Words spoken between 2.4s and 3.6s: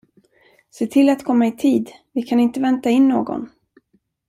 vänta in någon!